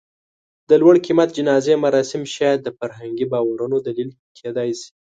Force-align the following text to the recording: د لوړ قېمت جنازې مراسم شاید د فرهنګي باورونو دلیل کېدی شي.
د 0.69 0.71
لوړ 0.81 0.95
قېمت 1.05 1.29
جنازې 1.37 1.73
مراسم 1.85 2.21
شاید 2.35 2.59
د 2.63 2.67
فرهنګي 2.77 3.25
باورونو 3.33 3.75
دلیل 3.87 4.09
کېدی 4.37 4.69
شي. 4.79 4.89